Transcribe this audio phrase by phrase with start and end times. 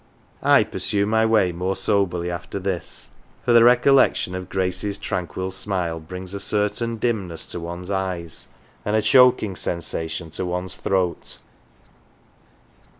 [0.41, 3.09] I pursue my way more soberly after this,
[3.45, 7.91] for the recollection of Grade's tran quil smile brings a cer tain dimness to one's
[7.91, 8.47] eyes,
[8.83, 11.37] and a choking sensation to one's throat.